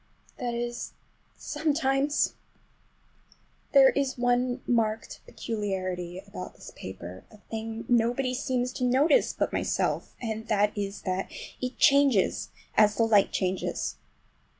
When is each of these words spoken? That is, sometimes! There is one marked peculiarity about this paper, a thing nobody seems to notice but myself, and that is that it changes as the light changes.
That 0.39 0.55
is, 0.55 0.93
sometimes! 1.37 2.33
There 3.71 3.91
is 3.91 4.17
one 4.17 4.63
marked 4.65 5.21
peculiarity 5.27 6.17
about 6.25 6.55
this 6.55 6.71
paper, 6.75 7.23
a 7.29 7.37
thing 7.37 7.85
nobody 7.87 8.33
seems 8.33 8.73
to 8.73 8.83
notice 8.83 9.31
but 9.31 9.53
myself, 9.53 10.15
and 10.19 10.47
that 10.47 10.75
is 10.75 11.03
that 11.03 11.31
it 11.61 11.77
changes 11.77 12.49
as 12.75 12.95
the 12.95 13.03
light 13.03 13.31
changes. 13.31 13.97